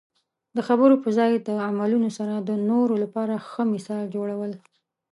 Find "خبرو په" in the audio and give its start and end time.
0.67-1.09